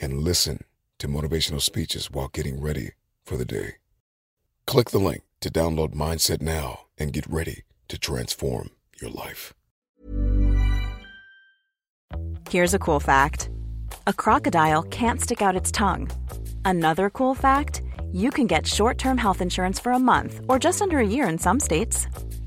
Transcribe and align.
and 0.00 0.22
listen 0.22 0.64
to 0.98 1.08
motivational 1.08 1.60
speeches 1.60 2.10
while 2.10 2.28
getting 2.28 2.60
ready 2.60 2.90
for 3.24 3.36
the 3.36 3.44
day. 3.44 3.74
Click 4.66 4.90
the 4.90 4.98
link 4.98 5.22
to 5.40 5.50
download 5.50 5.94
Mindset 5.94 6.40
now 6.42 6.86
and 6.98 7.12
get 7.12 7.26
ready 7.26 7.62
to 7.88 7.98
transform 7.98 8.70
your 9.00 9.10
life. 9.10 9.54
Here's 12.48 12.74
a 12.74 12.78
cool 12.78 13.00
fact 13.00 13.50
a 14.06 14.12
crocodile 14.12 14.82
can't 14.84 15.20
stick 15.20 15.42
out 15.42 15.56
its 15.56 15.70
tongue. 15.70 16.10
Another 16.64 17.10
cool 17.10 17.34
fact 17.34 17.82
you 18.12 18.30
can 18.30 18.46
get 18.46 18.66
short 18.66 18.98
term 18.98 19.18
health 19.18 19.40
insurance 19.40 19.78
for 19.78 19.92
a 19.92 19.98
month 19.98 20.40
or 20.48 20.58
just 20.58 20.82
under 20.82 20.98
a 20.98 21.06
year 21.06 21.28
in 21.28 21.38
some 21.38 21.60
states. 21.60 22.06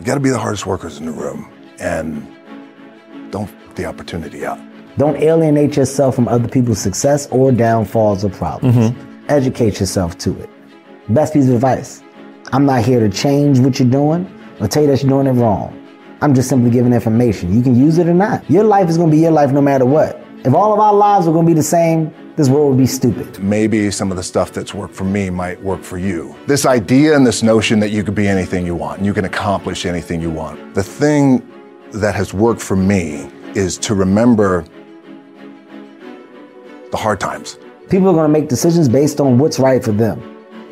You 0.00 0.06
got 0.06 0.14
to 0.14 0.20
be 0.20 0.30
the 0.30 0.38
hardest 0.38 0.64
workers 0.64 0.96
in 0.98 1.04
the 1.04 1.12
room 1.12 1.52
and 1.78 2.26
don't 3.30 3.50
f- 3.50 3.74
the 3.74 3.84
opportunity 3.84 4.46
up. 4.46 4.58
Don't 4.96 5.16
alienate 5.16 5.76
yourself 5.76 6.14
from 6.14 6.26
other 6.26 6.48
people's 6.48 6.80
success 6.80 7.28
or 7.30 7.52
downfalls 7.52 8.24
or 8.24 8.30
problems. 8.30 8.76
Mm-hmm. 8.76 9.24
Educate 9.28 9.78
yourself 9.78 10.16
to 10.18 10.40
it. 10.40 10.48
Best 11.10 11.34
piece 11.34 11.48
of 11.48 11.54
advice. 11.54 12.02
I'm 12.50 12.64
not 12.64 12.82
here 12.82 12.98
to 13.00 13.10
change 13.10 13.58
what 13.58 13.78
you're 13.78 13.90
doing 13.90 14.26
or 14.58 14.68
tell 14.68 14.82
you 14.82 14.88
that 14.88 15.02
you're 15.02 15.10
doing 15.10 15.26
it 15.26 15.38
wrong. 15.38 15.76
I'm 16.22 16.34
just 16.34 16.48
simply 16.48 16.70
giving 16.70 16.94
information. 16.94 17.54
You 17.54 17.60
can 17.62 17.76
use 17.76 17.98
it 17.98 18.08
or 18.08 18.14
not. 18.14 18.50
Your 18.50 18.64
life 18.64 18.88
is 18.88 18.96
going 18.96 19.10
to 19.10 19.14
be 19.16 19.20
your 19.20 19.32
life 19.32 19.52
no 19.52 19.60
matter 19.60 19.84
what. 19.84 20.18
If 20.46 20.54
all 20.54 20.72
of 20.72 20.80
our 20.80 20.94
lives 20.94 21.28
are 21.28 21.32
going 21.32 21.44
to 21.44 21.50
be 21.50 21.54
the 21.54 21.62
same, 21.62 22.10
this 22.40 22.48
world 22.48 22.70
would 22.70 22.78
be 22.78 22.86
stupid. 22.86 23.38
Maybe 23.38 23.90
some 23.90 24.10
of 24.10 24.16
the 24.16 24.22
stuff 24.22 24.50
that's 24.50 24.72
worked 24.72 24.94
for 24.94 25.04
me 25.04 25.28
might 25.28 25.62
work 25.62 25.82
for 25.82 25.98
you. 25.98 26.34
This 26.46 26.64
idea 26.64 27.14
and 27.14 27.26
this 27.26 27.42
notion 27.42 27.78
that 27.80 27.90
you 27.90 28.02
could 28.02 28.14
be 28.14 28.26
anything 28.26 28.64
you 28.64 28.74
want, 28.74 28.96
and 28.96 29.04
you 29.04 29.12
can 29.12 29.26
accomplish 29.26 29.84
anything 29.84 30.22
you 30.22 30.30
want. 30.30 30.74
The 30.74 30.82
thing 30.82 31.46
that 31.92 32.14
has 32.14 32.32
worked 32.32 32.62
for 32.62 32.76
me 32.76 33.30
is 33.54 33.76
to 33.78 33.94
remember 33.94 34.64
the 36.90 36.96
hard 36.96 37.20
times. 37.20 37.58
People 37.90 38.08
are 38.08 38.14
going 38.14 38.32
to 38.32 38.40
make 38.40 38.48
decisions 38.48 38.88
based 38.88 39.20
on 39.20 39.36
what's 39.36 39.58
right 39.58 39.84
for 39.84 39.92
them. 39.92 40.18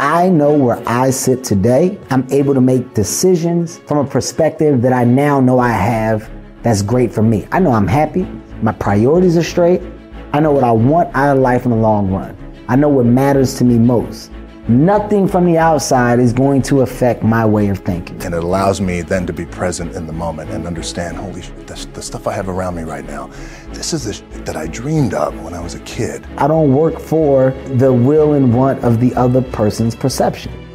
I 0.00 0.30
know 0.30 0.54
where 0.54 0.82
I 0.88 1.10
sit 1.10 1.44
today. 1.44 1.98
I'm 2.08 2.26
able 2.32 2.54
to 2.54 2.62
make 2.62 2.94
decisions 2.94 3.76
from 3.80 3.98
a 3.98 4.08
perspective 4.08 4.80
that 4.80 4.94
I 4.94 5.04
now 5.04 5.38
know 5.38 5.58
I 5.58 5.72
have 5.72 6.30
that's 6.62 6.80
great 6.80 7.12
for 7.12 7.22
me. 7.22 7.46
I 7.52 7.60
know 7.60 7.72
I'm 7.72 7.86
happy. 7.86 8.26
My 8.62 8.72
priorities 8.72 9.36
are 9.36 9.42
straight. 9.42 9.82
I 10.30 10.40
know 10.40 10.52
what 10.52 10.62
I 10.62 10.72
want 10.72 11.14
out 11.14 11.36
of 11.36 11.42
life 11.42 11.64
in 11.64 11.70
the 11.70 11.76
long 11.76 12.10
run. 12.10 12.36
I 12.68 12.76
know 12.76 12.90
what 12.90 13.06
matters 13.06 13.54
to 13.54 13.64
me 13.64 13.78
most. 13.78 14.30
Nothing 14.68 15.26
from 15.26 15.46
the 15.46 15.56
outside 15.56 16.20
is 16.20 16.34
going 16.34 16.60
to 16.62 16.82
affect 16.82 17.22
my 17.22 17.46
way 17.46 17.68
of 17.68 17.78
thinking. 17.78 18.22
And 18.22 18.34
it 18.34 18.44
allows 18.44 18.82
me 18.82 19.00
then 19.00 19.26
to 19.26 19.32
be 19.32 19.46
present 19.46 19.94
in 19.94 20.06
the 20.06 20.12
moment 20.12 20.50
and 20.50 20.66
understand, 20.66 21.16
holy 21.16 21.40
shit, 21.40 21.66
the, 21.66 21.88
the 21.94 22.02
stuff 22.02 22.26
I 22.26 22.34
have 22.34 22.50
around 22.50 22.74
me 22.74 22.82
right 22.82 23.06
now, 23.06 23.30
this 23.72 23.94
is 23.94 24.04
the 24.04 24.12
shit 24.12 24.44
that 24.44 24.56
I 24.56 24.66
dreamed 24.66 25.14
of 25.14 25.42
when 25.42 25.54
I 25.54 25.60
was 25.60 25.74
a 25.74 25.80
kid. 25.80 26.26
I 26.36 26.46
don't 26.46 26.74
work 26.74 27.00
for 27.00 27.52
the 27.76 27.90
will 27.90 28.34
and 28.34 28.52
want 28.52 28.84
of 28.84 29.00
the 29.00 29.14
other 29.14 29.40
person's 29.40 29.96
perception. 29.96 30.67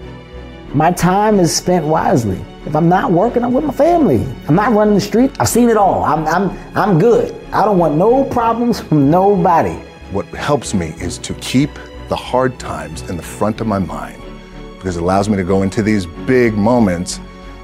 My 0.75 0.91
time 0.91 1.39
is 1.39 1.55
spent 1.55 1.85
wisely. 1.85 2.43
If 2.65 2.75
I'm 2.75 2.89
not 2.89 3.11
working, 3.11 3.43
I'm 3.43 3.53
with 3.53 3.63
my 3.63 3.73
family. 3.73 4.25
I'm 4.47 4.55
not 4.55 4.73
running 4.73 4.95
the 4.95 5.01
street. 5.01 5.29
I've 5.39 5.47
seen 5.47 5.69
it 5.69 5.77
all. 5.77 6.03
I'm, 6.03 6.25
I'm, 6.25 6.49
I'm 6.75 6.97
good. 6.97 7.31
I 7.51 7.63
don't 7.63 7.77
want 7.77 7.95
no 7.95 8.23
problems 8.23 8.79
from 8.79 9.11
nobody. 9.11 9.75
What 10.09 10.25
helps 10.29 10.73
me 10.73 10.95
is 10.99 11.19
to 11.19 11.35
keep 11.35 11.69
the 12.09 12.15
hard 12.15 12.57
times 12.57 13.07
in 13.07 13.17
the 13.17 13.21
front 13.23 13.61
of 13.61 13.67
my 13.67 13.77
mind 13.77 14.19
because 14.75 14.97
it 14.97 15.03
allows 15.03 15.29
me 15.29 15.37
to 15.37 15.43
go 15.43 15.61
into 15.61 15.83
these 15.83 16.07
big 16.07 16.55
moments 16.55 17.19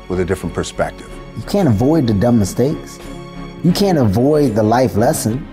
with 0.07 0.19
a 0.19 0.25
different 0.25 0.53
perspective. 0.53 1.11
You 1.35 1.41
can't 1.43 1.67
avoid 1.67 2.05
the 2.05 2.13
dumb 2.13 2.37
mistakes. 2.37 2.99
You 3.63 3.71
can't 3.71 3.97
avoid 3.97 4.53
the 4.53 4.61
life 4.61 4.95
lesson. 4.95 5.47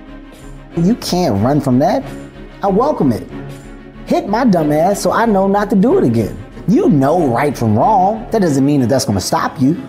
You 0.77 0.95
can't 0.97 1.43
run 1.43 1.63
from 1.63 1.79
that. 1.79 2.05
I 2.63 2.67
welcome 2.67 3.13
it. 3.13 3.27
Hit 4.07 4.29
my 4.29 4.45
dumb 4.45 4.73
ass 4.73 5.01
so 5.01 5.11
I 5.11 5.25
know 5.25 5.49
not 5.49 5.71
to 5.71 5.77
do 5.77 5.97
it 5.97 6.05
again. 6.05 6.46
You 6.69 6.89
know 6.89 7.29
right 7.29 7.57
from 7.57 7.79
wrong. 7.79 8.29
That 8.33 8.43
doesn't 8.43 8.67
mean 8.67 8.81
that 8.81 8.89
that's 8.89 9.05
going 9.05 9.19
to 9.19 9.25
stop 9.25 9.61
you. 9.61 9.81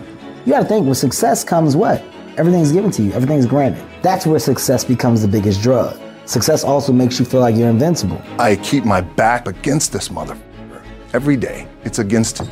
You 0.46 0.52
got 0.52 0.60
to 0.60 0.64
think 0.64 0.86
with 0.86 0.96
success 0.96 1.42
comes 1.42 1.74
what? 1.74 2.04
Everything's 2.36 2.70
given 2.70 2.92
to 2.92 3.02
you, 3.02 3.12
everything's 3.12 3.46
granted. 3.46 3.84
That's 4.00 4.24
where 4.24 4.38
success 4.38 4.84
becomes 4.84 5.22
the 5.22 5.26
biggest 5.26 5.60
drug. 5.60 6.00
Success 6.24 6.62
also 6.62 6.92
makes 6.92 7.18
you 7.18 7.24
feel 7.24 7.40
like 7.40 7.56
you're 7.56 7.68
invincible. 7.68 8.22
I 8.38 8.54
keep 8.56 8.84
my 8.84 9.00
back 9.00 9.48
against 9.48 9.92
this 9.92 10.08
motherfucker 10.08 10.84
every 11.14 11.36
day. 11.36 11.66
It's 11.82 11.98
against 11.98 12.42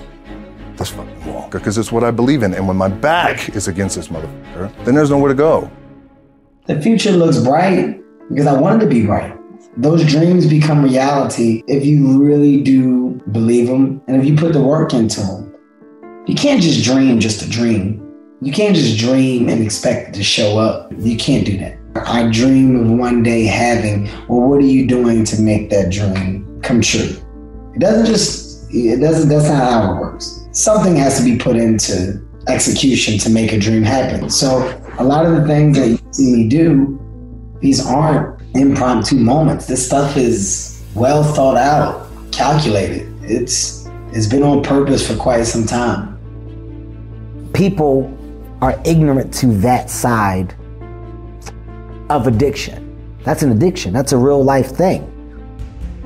this 0.77 0.89
fucking 0.91 1.25
wall 1.27 1.49
because 1.49 1.79
it's 1.79 1.93
what 1.93 2.03
I 2.03 2.11
believe 2.11 2.43
in. 2.43 2.53
And 2.53 2.67
when 2.67 2.77
my 2.77 2.89
back 2.89 3.51
is 3.51 3.69
against 3.69 3.95
this 3.95 4.09
motherfucker, 4.09 4.75
then 4.85 4.97
there's 4.97 5.11
nowhere 5.11 5.29
to 5.29 5.37
go. 5.37 5.71
The 6.67 6.83
future 6.83 7.13
looks 7.13 7.39
bright 7.39 8.03
because 8.29 8.49
I 8.49 8.61
wanted 8.61 8.81
to 8.81 8.87
be 8.87 9.07
bright. 9.07 9.36
Those 9.79 10.07
dreams 10.07 10.47
become 10.47 10.83
reality 10.83 11.63
if 11.67 11.85
you 11.85 12.23
really 12.23 12.63
do 12.63 13.21
believe 13.31 13.67
them 13.67 14.01
and 14.09 14.17
if 14.17 14.27
you 14.27 14.35
put 14.35 14.55
the 14.55 14.63
work 14.63 14.95
into 14.95 15.21
them. 15.21 15.55
You 16.27 16.35
can't 16.35 16.63
just 16.63 16.83
dream 16.83 17.21
just 17.21 17.41
to 17.41 17.51
dream. 17.51 18.03
You 18.41 18.55
can't 18.55 18.75
just 18.75 18.99
dream 18.99 19.51
and 19.51 19.63
expect 19.63 20.09
it 20.09 20.15
to 20.15 20.25
show 20.25 20.59
up. 20.59 20.91
You 20.97 21.19
can't 21.19 21.45
do 21.45 21.59
that. 21.59 21.77
I 21.95 22.31
dream 22.31 22.77
of 22.77 22.91
one 22.91 23.23
day 23.23 23.45
having, 23.45 24.05
well, 24.29 24.49
what 24.49 24.61
are 24.61 24.67
you 24.67 24.87
doing 24.87 25.25
to 25.27 25.43
make 25.43 25.69
that 25.71 25.93
dream 25.93 26.61
come 26.63 26.81
true? 26.81 27.15
It 27.75 27.81
doesn't 27.81 28.07
just, 28.07 28.73
it 28.73 29.01
doesn't, 29.01 29.29
that's 29.29 29.49
not 29.49 29.59
how 29.59 29.93
it 29.93 30.01
works. 30.01 30.49
Something 30.53 30.97
has 30.97 31.19
to 31.19 31.25
be 31.25 31.37
put 31.37 31.57
into 31.57 32.27
execution 32.49 33.19
to 33.19 33.29
make 33.29 33.53
a 33.53 33.59
dream 33.59 33.83
happen. 33.83 34.31
So 34.31 34.83
a 34.99 35.05
lot 35.05 35.27
of 35.27 35.33
the 35.33 35.47
things 35.47 35.77
that 35.77 35.89
you 35.89 35.99
see 36.13 36.33
me 36.33 36.49
do, 36.49 36.99
these 37.61 37.87
aren't 37.87 38.36
impromptu 38.57 39.17
moments. 39.17 39.67
This 39.67 39.85
stuff 39.85 40.17
is 40.17 40.83
well 40.95 41.23
thought 41.23 41.57
out, 41.57 42.09
calculated. 42.33 43.13
It's, 43.23 43.89
it's 44.13 44.27
been 44.27 44.43
on 44.43 44.63
purpose 44.63 45.07
for 45.07 45.17
quite 45.17 45.45
some 45.45 45.67
time. 45.67 46.15
People 47.53 48.13
are 48.61 48.81
ignorant 48.85 49.33
to 49.35 49.47
that 49.59 49.91
side 49.91 50.55
of 52.09 52.27
addiction. 52.27 52.83
That's 53.25 53.43
an 53.43 53.53
addiction. 53.53 53.93
That's 53.93 54.13
a 54.13 54.17
real 54.17 54.43
life 54.43 54.71
thing. 54.71 55.13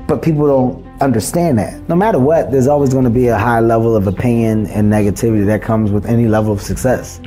But 0.07 0.21
people 0.21 0.47
don't 0.47 1.01
understand 1.01 1.57
that. 1.59 1.87
No 1.87 1.95
matter 1.95 2.19
what, 2.19 2.51
there's 2.51 2.67
always 2.67 2.91
going 2.91 3.05
to 3.05 3.11
be 3.11 3.27
a 3.27 3.37
high 3.37 3.59
level 3.59 3.95
of 3.95 4.07
opinion 4.07 4.65
and 4.67 4.91
negativity 4.91 5.45
that 5.45 5.61
comes 5.61 5.91
with 5.91 6.05
any 6.05 6.27
level 6.27 6.51
of 6.51 6.61
success. 6.61 7.21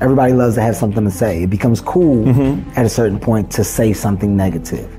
Everybody 0.00 0.34
loves 0.34 0.56
to 0.56 0.60
have 0.60 0.76
something 0.76 1.04
to 1.04 1.10
say. 1.10 1.44
It 1.44 1.50
becomes 1.50 1.80
cool 1.80 2.26
mm-hmm. 2.26 2.68
at 2.78 2.84
a 2.84 2.88
certain 2.88 3.18
point 3.18 3.50
to 3.52 3.64
say 3.64 3.94
something 3.94 4.36
negative. 4.36 4.90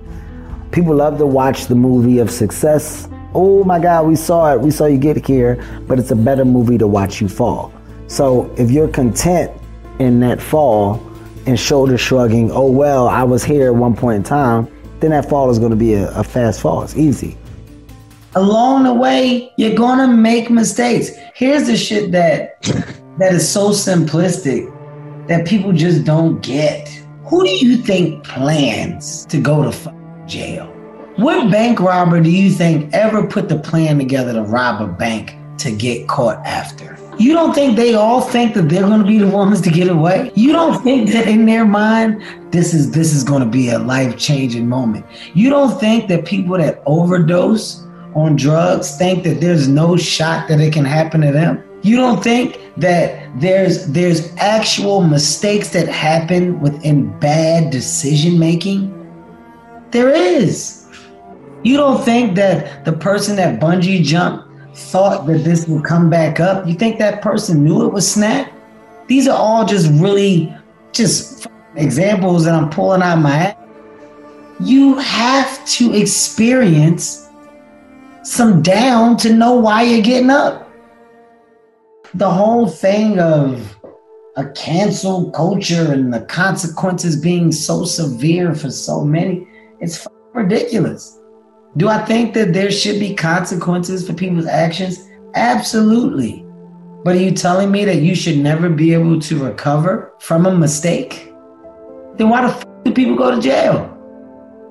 People 0.72 0.96
love 0.96 1.20
to 1.20 1.26
watch 1.28 1.68
the 1.68 1.76
movie 1.76 2.18
of 2.18 2.32
success. 2.32 3.08
Oh 3.36 3.64
my 3.64 3.80
God, 3.80 4.08
we 4.08 4.16
saw 4.16 4.54
it. 4.54 4.60
We 4.60 4.72
saw 4.72 4.86
you 4.86 4.98
get 4.98 5.24
here, 5.24 5.64
but 5.88 6.00
it's 6.00 6.10
a 6.10 6.16
better 6.16 6.46
movie 6.46 6.80
to 6.80 6.88
watch 6.88 7.22
you 7.22 7.30
fall. 7.30 7.72
So 8.08 8.52
if 8.58 8.72
you're 8.72 8.88
content 8.88 9.52
in 10.00 10.20
that 10.22 10.42
fall 10.42 10.96
and 11.46 11.60
shoulder 11.60 11.98
shrugging, 11.98 12.52
oh 12.52 12.70
well, 12.72 13.08
I 13.08 13.24
was 13.24 13.44
here 13.44 13.68
at 13.68 13.76
one 13.76 13.96
point 13.96 14.18
in 14.18 14.24
time, 14.24 14.68
then 15.00 15.12
that 15.12 15.30
fall 15.30 15.52
is 15.52 15.60
going 15.60 15.72
to 15.72 15.78
be 15.78 15.94
a, 15.94 16.10
a 16.18 16.24
fast 16.24 16.62
fall. 16.62 16.82
It's 16.82 16.98
easy. 16.98 17.38
Along 18.36 18.84
the 18.84 18.94
way, 18.94 19.52
you're 19.58 19.76
going 19.76 20.00
to 20.00 20.08
make 20.08 20.50
mistakes. 20.50 21.12
Here's 21.36 21.68
the 21.68 21.78
shit 21.78 22.12
that 22.14 22.62
that 23.20 23.34
is 23.34 23.48
so 23.48 23.70
simplistic 23.70 24.74
that 25.28 25.48
people 25.48 25.74
just 25.74 26.04
don't 26.04 26.42
get. 26.42 26.90
Who 27.26 27.44
do 27.44 27.50
you 27.50 27.78
think 27.78 28.24
plans 28.24 29.26
to 29.26 29.40
go 29.40 29.70
to 29.70 29.94
jail? 30.26 30.68
What 31.18 31.52
bank 31.52 31.80
robber 31.80 32.22
do 32.22 32.30
you 32.30 32.52
think 32.52 32.94
ever 32.94 33.26
put 33.28 33.50
the 33.50 33.58
plan 33.60 33.98
together 33.98 34.34
to 34.34 34.44
rob 34.44 34.82
a 34.82 34.88
bank 34.88 35.36
to 35.58 35.72
get 35.72 36.08
caught 36.08 36.38
after? 36.46 36.98
You 37.18 37.34
don't 37.34 37.56
think 37.56 37.76
they 37.76 37.96
all 37.96 38.22
think 38.22 38.54
that 38.54 38.70
they're 38.70 38.84
going 38.84 39.02
to 39.02 39.08
be 39.08 39.18
the 39.18 39.28
ones 39.28 39.60
to 39.62 39.72
get 39.72 39.88
away? 39.88 40.32
You 40.36 40.54
don't 40.54 40.82
think 40.84 41.10
that 41.12 41.28
in 41.28 41.46
their 41.46 41.66
mind 41.66 42.24
this 42.52 42.74
is 42.74 42.92
this 42.92 43.14
is 43.14 43.24
going 43.24 43.42
to 43.42 43.50
be 43.50 43.70
a 43.70 43.80
life-changing 43.80 44.70
moment. 44.70 45.06
You 45.34 45.50
don't 45.50 45.80
think 45.80 46.08
that 46.10 46.26
people 46.26 46.58
that 46.58 46.84
overdose 46.86 47.84
on 48.14 48.36
drugs 48.36 48.98
think 48.98 49.24
that 49.24 49.42
there's 49.42 49.68
no 49.68 49.98
shot 49.98 50.48
that 50.48 50.60
it 50.60 50.72
can 50.72 50.86
happen 50.86 51.22
to 51.22 51.32
them? 51.32 51.64
You 51.82 51.98
don't 51.98 52.24
think 52.24 52.60
that 52.78 53.40
there's 53.40 53.88
there's 53.88 54.36
actual 54.38 55.02
mistakes 55.02 55.70
that 55.70 55.88
happen 55.88 56.60
within 56.60 57.18
bad 57.20 57.72
decision 57.72 58.38
making? 58.40 58.94
There 59.92 60.10
is. 60.10 60.86
You 61.64 61.78
don't 61.78 62.04
think 62.04 62.36
that 62.36 62.86
the 62.86 62.94
person 62.94 63.36
that 63.38 63.60
bungee 63.60 64.04
jumped 64.04 64.48
thought 64.76 65.26
that 65.26 65.44
this 65.44 65.68
would 65.68 65.84
come 65.84 66.10
back 66.10 66.40
up, 66.40 66.68
you 66.68 66.76
think 66.76 67.00
that 67.00 67.22
person 67.22 67.64
knew 67.64 67.86
it 67.86 67.92
was 67.92 68.10
snap? 68.10 68.52
These 69.08 69.28
are 69.28 69.38
all 69.38 69.66
just 69.66 69.90
really 70.00 70.54
just 70.92 71.48
examples 71.76 72.46
that 72.46 72.54
I'm 72.54 72.70
pulling 72.70 73.02
out 73.02 73.18
my 73.18 73.32
head. 73.32 73.58
You 74.60 74.98
have 75.00 75.66
to 75.66 75.94
experience 75.94 77.28
some 78.24 78.62
down 78.62 79.18
to 79.18 79.34
know 79.34 79.56
why 79.56 79.84
you're 79.84 80.02
getting 80.02 80.30
up. 80.30 80.67
The 82.14 82.30
whole 82.30 82.68
thing 82.68 83.20
of 83.20 83.78
a 84.38 84.50
cancel 84.52 85.30
culture 85.32 85.92
and 85.92 86.14
the 86.14 86.22
consequences 86.22 87.20
being 87.20 87.52
so 87.52 87.84
severe 87.84 88.56
for 88.56 88.72
so 88.72 89.04
many, 89.04 89.46
it's 89.82 90.08
ridiculous. 90.34 91.20
Do 91.76 91.90
I 91.90 92.04
think 92.06 92.34
that 92.34 92.54
there 92.54 92.72
should 92.72 93.00
be 93.00 93.14
consequences 93.14 94.08
for 94.08 94.14
people's 94.14 94.46
actions? 94.46 95.06
Absolutely. 95.36 96.46
But 97.04 97.16
are 97.18 97.20
you 97.20 97.32
telling 97.32 97.72
me 97.72 97.84
that 97.86 97.98
you 97.98 98.16
should 98.16 98.38
never 98.38 98.70
be 98.70 98.94
able 98.94 99.20
to 99.22 99.44
recover 99.44 100.14
from 100.20 100.46
a 100.46 100.56
mistake? 100.56 101.32
Then 102.16 102.30
why 102.30 102.48
the 102.48 102.54
f- 102.54 102.64
do 102.86 102.94
people 102.94 103.16
go 103.16 103.36
to 103.36 103.42
jail? 103.42 103.94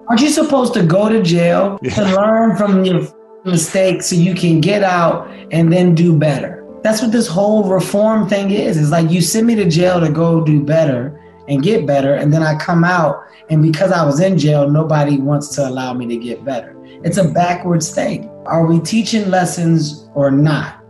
Aren't 0.09 0.23
you 0.23 0.31
supposed 0.31 0.73
to 0.75 0.85
go 0.85 1.09
to 1.09 1.23
jail 1.23 1.79
to 1.79 2.03
learn 2.03 2.56
from 2.56 2.85
your 2.85 3.06
mistakes 3.44 4.06
so 4.06 4.17
you 4.17 4.35
can 4.35 4.61
get 4.61 4.83
out 4.83 5.29
and 5.50 5.73
then 5.73 5.94
do 5.94 6.17
better? 6.17 6.56
That's 6.87 7.03
what 7.03 7.11
this 7.11 7.27
whole 7.27 7.65
reform 7.65 8.29
thing 8.29 8.53
is. 8.53 8.77
It's 8.77 8.93
like 8.93 9.11
you 9.11 9.21
send 9.21 9.49
me 9.49 9.56
to 9.56 9.69
jail 9.69 9.99
to 9.99 10.09
go 10.09 10.44
do 10.44 10.62
better 10.62 11.21
and 11.49 11.61
get 11.61 11.85
better, 11.85 12.15
and 12.15 12.33
then 12.33 12.44
I 12.44 12.56
come 12.59 12.85
out, 12.85 13.25
and 13.50 13.61
because 13.61 13.91
I 13.91 14.05
was 14.05 14.21
in 14.21 14.38
jail, 14.38 14.71
nobody 14.71 15.19
wants 15.19 15.49
to 15.56 15.69
allow 15.69 15.94
me 15.94 16.06
to 16.06 16.17
get 16.17 16.44
better. 16.44 16.77
It's 17.03 17.17
a 17.17 17.25
backwards 17.25 17.93
thing. 17.93 18.29
Are 18.47 18.65
we 18.67 18.79
teaching 18.79 19.31
lessons 19.31 20.09
or 20.15 20.31
not? 20.31 20.81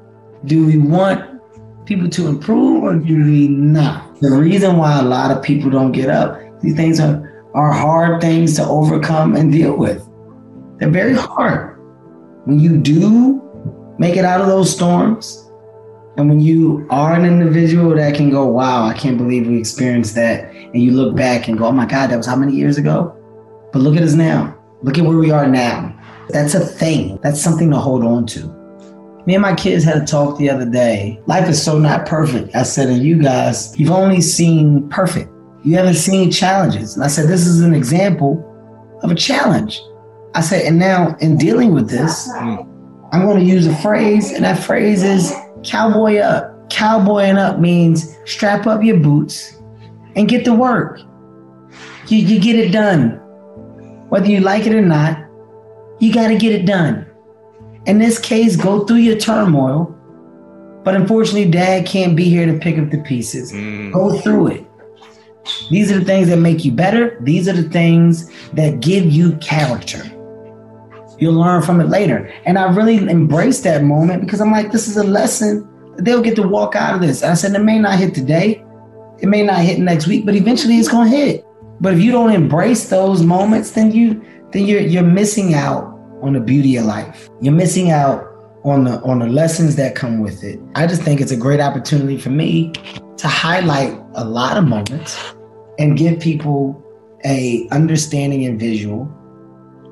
Do 0.44 0.66
we 0.66 0.76
want 0.76 1.40
people 1.86 2.10
to 2.10 2.28
improve 2.28 2.82
or 2.82 2.96
do 2.96 3.24
we 3.24 3.48
not? 3.48 4.20
The 4.20 4.32
reason 4.32 4.76
why 4.76 4.98
a 4.98 5.02
lot 5.02 5.30
of 5.30 5.42
people 5.42 5.70
don't 5.70 5.92
get 5.92 6.10
up, 6.10 6.38
these 6.60 6.76
things 6.76 7.00
are, 7.00 7.42
are 7.54 7.72
hard 7.72 8.20
things 8.20 8.54
to 8.56 8.66
overcome 8.66 9.34
and 9.34 9.50
deal 9.50 9.74
with. 9.74 10.06
They're 10.76 10.90
very 10.90 11.14
hard. 11.14 11.80
When 12.44 12.60
you 12.60 12.76
do 12.76 13.96
make 13.98 14.18
it 14.18 14.26
out 14.26 14.42
of 14.42 14.46
those 14.46 14.70
storms, 14.70 15.45
and 16.16 16.28
when 16.30 16.40
you 16.40 16.86
are 16.88 17.14
an 17.14 17.26
individual 17.26 17.94
that 17.94 18.14
can 18.14 18.30
go, 18.30 18.46
wow, 18.46 18.86
I 18.86 18.94
can't 18.94 19.18
believe 19.18 19.46
we 19.46 19.58
experienced 19.58 20.14
that. 20.14 20.50
And 20.54 20.82
you 20.82 20.92
look 20.92 21.14
back 21.14 21.46
and 21.46 21.58
go, 21.58 21.66
oh 21.66 21.72
my 21.72 21.84
God, 21.84 22.10
that 22.10 22.16
was 22.16 22.26
how 22.26 22.36
many 22.36 22.54
years 22.54 22.78
ago? 22.78 23.14
But 23.72 23.80
look 23.80 23.96
at 23.96 24.02
us 24.02 24.14
now. 24.14 24.56
Look 24.82 24.96
at 24.96 25.04
where 25.04 25.18
we 25.18 25.30
are 25.30 25.46
now. 25.46 25.94
That's 26.30 26.54
a 26.54 26.60
thing. 26.60 27.18
That's 27.22 27.40
something 27.40 27.70
to 27.70 27.76
hold 27.76 28.02
on 28.02 28.26
to. 28.28 28.46
Me 29.26 29.34
and 29.34 29.42
my 29.42 29.54
kids 29.54 29.84
had 29.84 30.00
a 30.00 30.06
talk 30.06 30.38
the 30.38 30.48
other 30.48 30.64
day. 30.64 31.20
Life 31.26 31.48
is 31.48 31.62
so 31.62 31.78
not 31.78 32.06
perfect. 32.06 32.54
I 32.54 32.62
said, 32.62 32.88
and 32.88 33.02
you 33.02 33.20
guys, 33.20 33.78
you've 33.78 33.90
only 33.90 34.20
seen 34.22 34.88
perfect. 34.88 35.30
You 35.64 35.76
haven't 35.76 35.94
seen 35.94 36.30
challenges. 36.30 36.94
And 36.94 37.04
I 37.04 37.08
said, 37.08 37.28
this 37.28 37.46
is 37.46 37.60
an 37.60 37.74
example 37.74 38.42
of 39.02 39.10
a 39.10 39.14
challenge. 39.14 39.82
I 40.34 40.40
said, 40.40 40.64
and 40.64 40.78
now 40.78 41.16
in 41.20 41.36
dealing 41.36 41.74
with 41.74 41.90
this, 41.90 42.28
I'm 42.30 43.22
going 43.22 43.38
to 43.38 43.44
use 43.44 43.66
a 43.66 43.76
phrase, 43.76 44.32
and 44.32 44.44
that 44.44 44.62
phrase 44.62 45.02
is 45.02 45.32
cowboy 45.64 46.18
up. 46.18 46.52
Cowboying 46.70 47.36
up 47.36 47.58
means 47.58 48.16
strap 48.24 48.66
up 48.66 48.82
your 48.82 48.98
boots 48.98 49.56
and 50.16 50.28
get 50.28 50.44
to 50.44 50.52
work. 50.52 51.00
You, 52.08 52.18
you 52.18 52.40
get 52.40 52.56
it 52.56 52.70
done. 52.72 53.20
Whether 54.08 54.26
you 54.26 54.40
like 54.40 54.66
it 54.66 54.74
or 54.74 54.82
not, 54.82 55.18
you 56.00 56.12
got 56.12 56.28
to 56.28 56.36
get 56.36 56.52
it 56.52 56.66
done. 56.66 57.06
In 57.86 57.98
this 57.98 58.18
case, 58.18 58.56
go 58.56 58.84
through 58.84 58.98
your 58.98 59.16
turmoil. 59.16 59.92
But 60.84 60.94
unfortunately, 60.94 61.50
dad 61.50 61.86
can't 61.86 62.16
be 62.16 62.24
here 62.24 62.46
to 62.46 62.58
pick 62.58 62.78
up 62.78 62.90
the 62.90 62.98
pieces. 62.98 63.52
Mm. 63.52 63.92
Go 63.92 64.18
through 64.20 64.48
it. 64.48 64.66
These 65.70 65.90
are 65.92 65.98
the 65.98 66.04
things 66.04 66.28
that 66.28 66.38
make 66.38 66.64
you 66.64 66.72
better. 66.72 67.18
These 67.20 67.48
are 67.48 67.52
the 67.52 67.68
things 67.68 68.30
that 68.52 68.80
give 68.80 69.04
you 69.04 69.36
character. 69.36 70.02
You'll 71.18 71.34
learn 71.34 71.62
from 71.62 71.80
it 71.80 71.88
later. 71.88 72.32
And 72.44 72.58
I 72.58 72.72
really 72.72 72.96
embraced 72.96 73.64
that 73.64 73.82
moment 73.82 74.22
because 74.22 74.40
I'm 74.40 74.50
like, 74.50 74.72
this 74.72 74.88
is 74.88 74.96
a 74.96 75.04
lesson. 75.04 75.68
They'll 75.98 76.22
get 76.22 76.36
to 76.36 76.46
walk 76.46 76.76
out 76.76 76.94
of 76.94 77.00
this. 77.00 77.22
I 77.22 77.34
said, 77.34 77.54
it 77.54 77.64
may 77.64 77.78
not 77.78 77.98
hit 77.98 78.14
today, 78.14 78.62
it 79.20 79.26
may 79.26 79.42
not 79.42 79.60
hit 79.60 79.78
next 79.78 80.06
week, 80.06 80.26
but 80.26 80.34
eventually 80.34 80.76
it's 80.76 80.88
going 80.88 81.10
to 81.10 81.16
hit. 81.16 81.44
But 81.80 81.94
if 81.94 82.00
you 82.00 82.12
don't 82.12 82.32
embrace 82.32 82.88
those 82.88 83.22
moments, 83.22 83.72
then 83.72 83.92
you 83.92 84.22
then 84.52 84.64
you're 84.64 84.80
you're 84.80 85.02
missing 85.02 85.54
out 85.54 85.84
on 86.22 86.32
the 86.32 86.40
beauty 86.40 86.76
of 86.76 86.86
life. 86.86 87.28
You're 87.40 87.54
missing 87.54 87.90
out 87.90 88.24
on 88.64 88.84
the 88.84 89.00
on 89.02 89.18
the 89.18 89.26
lessons 89.26 89.76
that 89.76 89.94
come 89.94 90.20
with 90.20 90.42
it. 90.42 90.58
I 90.74 90.86
just 90.86 91.02
think 91.02 91.20
it's 91.20 91.32
a 91.32 91.36
great 91.36 91.60
opportunity 91.60 92.18
for 92.18 92.30
me 92.30 92.72
to 93.18 93.28
highlight 93.28 93.98
a 94.14 94.24
lot 94.24 94.56
of 94.56 94.64
moments 94.64 95.34
and 95.78 95.96
give 95.96 96.20
people 96.20 96.82
a 97.24 97.68
understanding 97.70 98.44
and 98.46 98.58
visual 98.58 99.06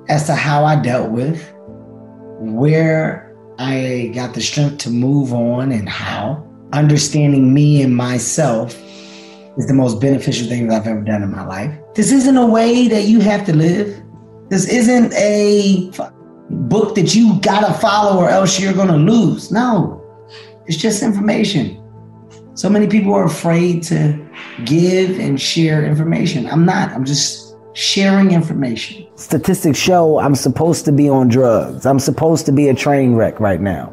as 0.08 0.26
to 0.26 0.34
how 0.34 0.64
I 0.64 0.76
dealt 0.76 1.10
with 1.10 1.52
where 2.40 3.34
I 3.58 4.10
got 4.14 4.34
the 4.34 4.40
strength 4.40 4.78
to 4.78 4.90
move 4.90 5.32
on 5.32 5.72
and 5.72 5.88
how 5.88 6.44
understanding 6.72 7.54
me 7.54 7.82
and 7.82 7.94
myself 7.94 8.74
is 9.56 9.66
the 9.66 9.74
most 9.74 10.00
beneficial 10.00 10.48
thing 10.48 10.66
that 10.66 10.82
I've 10.82 10.88
ever 10.88 11.00
done 11.00 11.22
in 11.22 11.30
my 11.30 11.46
life. 11.46 11.72
This 11.94 12.10
isn't 12.10 12.36
a 12.36 12.46
way 12.46 12.88
that 12.88 13.04
you 13.04 13.20
have 13.20 13.46
to 13.46 13.54
live. 13.54 14.02
This 14.48 14.68
isn't 14.68 15.12
a 15.14 15.90
book 16.50 16.94
that 16.96 17.14
you 17.14 17.38
gotta 17.40 17.72
follow 17.74 18.20
or 18.20 18.28
else 18.28 18.58
you're 18.58 18.72
gonna 18.72 18.96
lose. 18.96 19.52
No, 19.52 20.02
it's 20.66 20.76
just 20.76 21.02
information. 21.02 21.80
So 22.54 22.68
many 22.68 22.86
people 22.86 23.14
are 23.14 23.24
afraid 23.24 23.82
to 23.84 24.18
give 24.64 25.18
and 25.18 25.40
share 25.40 25.84
information. 25.84 26.46
I'm 26.46 26.64
not. 26.64 26.90
I'm 26.90 27.04
just 27.04 27.43
sharing 27.74 28.30
information. 28.30 29.06
Statistics 29.16 29.78
show 29.78 30.18
I'm 30.18 30.34
supposed 30.34 30.84
to 30.86 30.92
be 30.92 31.08
on 31.08 31.28
drugs. 31.28 31.84
I'm 31.86 31.98
supposed 31.98 32.46
to 32.46 32.52
be 32.52 32.68
a 32.68 32.74
train 32.74 33.14
wreck 33.14 33.38
right 33.40 33.60
now. 33.60 33.92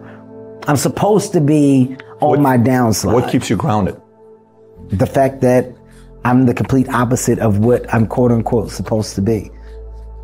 I'm 0.68 0.78
supposed 0.78 1.34
to 1.34 1.42
be 1.42 1.98
on 2.22 2.30
What- 2.30 2.40
my 2.42 2.58
downslide. 2.58 3.14
What 3.14 3.28
keeps 3.30 3.50
you 3.50 3.58
grounded? 3.58 3.98
the 4.90 5.06
fact 5.06 5.40
that 5.42 5.72
I'm 6.26 6.46
the 6.46 6.54
complete 6.54 6.90
opposite 6.90 7.40
of 7.40 7.60
what 7.60 7.86
I'm 7.94 8.06
quote 8.06 8.32
unquote 8.32 8.72
supposed 8.72 9.16
to 9.16 9.22
be. 9.22 9.50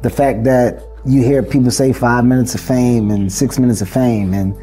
The 0.01 0.09
fact 0.09 0.43
that 0.43 0.83
you 1.05 1.23
hear 1.23 1.41
people 1.41 1.71
say 1.71 1.93
five 1.93 2.25
minutes 2.25 2.53
of 2.53 2.59
fame 2.61 3.09
and 3.09 3.31
six 3.31 3.57
minutes 3.57 3.81
of 3.81 3.87
fame, 3.89 4.33
and 4.33 4.53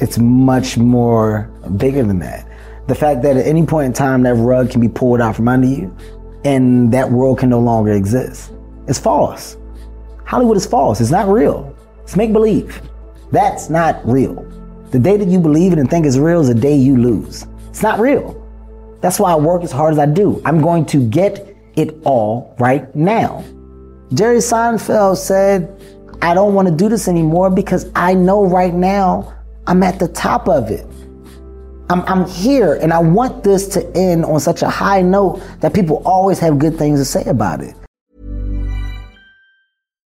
it's 0.00 0.18
much 0.18 0.76
more 0.76 1.50
bigger 1.78 2.02
than 2.02 2.18
that. 2.18 2.46
The 2.88 2.94
fact 2.94 3.22
that 3.22 3.36
at 3.38 3.46
any 3.46 3.64
point 3.64 3.86
in 3.86 3.92
time 3.94 4.22
that 4.24 4.34
rug 4.34 4.70
can 4.70 4.80
be 4.82 4.88
pulled 4.88 5.20
out 5.22 5.34
from 5.34 5.48
under 5.48 5.66
you 5.66 5.96
and 6.44 6.92
that 6.92 7.10
world 7.10 7.38
can 7.38 7.50
no 7.50 7.60
longer 7.60 7.92
exist. 7.92 8.52
It's 8.86 8.98
false. 8.98 9.56
Hollywood 10.24 10.56
is 10.56 10.66
false. 10.66 11.00
It's 11.00 11.10
not 11.10 11.28
real. 11.28 11.76
It's 12.02 12.16
make 12.16 12.32
believe. 12.32 12.80
That's 13.32 13.70
not 13.70 14.06
real. 14.06 14.42
The 14.90 14.98
day 14.98 15.16
that 15.16 15.28
you 15.28 15.40
believe 15.40 15.72
it 15.72 15.78
and 15.78 15.90
think 15.90 16.06
it's 16.06 16.16
real 16.16 16.40
is 16.40 16.48
the 16.48 16.54
day 16.54 16.76
you 16.76 16.96
lose. 16.96 17.46
It's 17.68 17.82
not 17.82 17.98
real. 17.98 18.40
That's 19.00 19.18
why 19.18 19.32
I 19.32 19.36
work 19.36 19.62
as 19.62 19.72
hard 19.72 19.92
as 19.92 19.98
I 19.98 20.06
do. 20.06 20.40
I'm 20.44 20.62
going 20.62 20.86
to 20.86 21.06
get 21.08 21.54
it 21.76 21.94
all 22.04 22.54
right 22.58 22.94
now. 22.94 23.44
Jerry 24.12 24.38
Seinfeld 24.38 25.16
said, 25.16 25.68
I 26.22 26.34
don't 26.34 26.54
want 26.54 26.68
to 26.68 26.74
do 26.74 26.88
this 26.88 27.08
anymore 27.08 27.50
because 27.50 27.90
I 27.94 28.14
know 28.14 28.46
right 28.46 28.72
now 28.72 29.34
I'm 29.66 29.82
at 29.82 29.98
the 29.98 30.08
top 30.08 30.48
of 30.48 30.70
it. 30.70 30.86
I'm, 31.90 32.00
I'm 32.02 32.26
here 32.26 32.74
and 32.74 32.92
I 32.92 32.98
want 32.98 33.44
this 33.44 33.68
to 33.68 33.96
end 33.96 34.24
on 34.24 34.40
such 34.40 34.62
a 34.62 34.68
high 34.68 35.02
note 35.02 35.42
that 35.60 35.74
people 35.74 36.02
always 36.04 36.38
have 36.38 36.58
good 36.58 36.78
things 36.78 36.98
to 37.00 37.04
say 37.04 37.24
about 37.24 37.60
it. 37.60 37.74